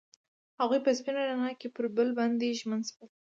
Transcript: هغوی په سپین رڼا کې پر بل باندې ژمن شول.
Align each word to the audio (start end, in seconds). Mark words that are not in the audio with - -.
هغوی 0.59 0.79
په 0.85 0.91
سپین 0.97 1.15
رڼا 1.17 1.51
کې 1.59 1.67
پر 1.75 1.85
بل 1.95 2.09
باندې 2.19 2.57
ژمن 2.59 2.81
شول. 2.89 3.09